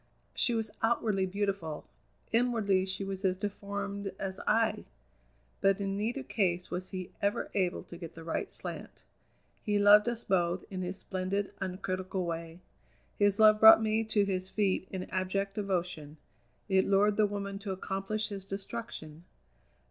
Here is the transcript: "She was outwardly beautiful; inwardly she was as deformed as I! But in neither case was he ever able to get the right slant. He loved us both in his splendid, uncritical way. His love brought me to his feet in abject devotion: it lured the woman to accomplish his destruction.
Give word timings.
"She 0.33 0.55
was 0.55 0.71
outwardly 0.81 1.27
beautiful; 1.27 1.87
inwardly 2.31 2.87
she 2.87 3.03
was 3.03 3.23
as 3.23 3.37
deformed 3.37 4.11
as 4.17 4.39
I! 4.47 4.85
But 5.61 5.79
in 5.79 5.95
neither 5.95 6.23
case 6.23 6.71
was 6.71 6.89
he 6.89 7.11
ever 7.21 7.51
able 7.53 7.83
to 7.83 7.97
get 7.97 8.15
the 8.15 8.23
right 8.23 8.49
slant. 8.49 9.03
He 9.61 9.77
loved 9.77 10.09
us 10.09 10.23
both 10.23 10.65
in 10.71 10.81
his 10.81 10.97
splendid, 10.97 11.51
uncritical 11.61 12.25
way. 12.25 12.61
His 13.19 13.39
love 13.39 13.59
brought 13.59 13.83
me 13.83 14.03
to 14.05 14.25
his 14.25 14.49
feet 14.49 14.87
in 14.89 15.03
abject 15.11 15.53
devotion: 15.53 16.17
it 16.67 16.87
lured 16.87 17.15
the 17.15 17.27
woman 17.27 17.59
to 17.59 17.71
accomplish 17.71 18.29
his 18.29 18.43
destruction. 18.43 19.25